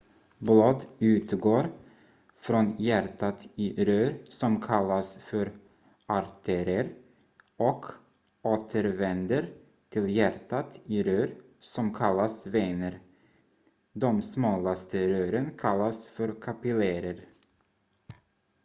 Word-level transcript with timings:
blod 0.41 0.85
utgår 0.99 1.67
från 2.35 2.75
hjärtat 2.79 3.47
i 3.55 3.85
rör 3.85 4.13
som 4.23 4.61
kallas 4.61 5.15
för 5.17 5.51
artärer 6.05 6.89
och 7.57 7.85
återvänder 8.41 9.53
till 9.89 10.09
hjärtat 10.09 10.79
i 10.85 11.03
rör 11.03 11.35
som 11.59 11.93
kallas 11.93 12.47
vener 12.47 12.99
de 13.93 14.21
smalaste 14.21 15.07
rören 15.07 15.51
kallas 15.57 16.07
för 16.07 16.41
kapillärer 16.41 17.25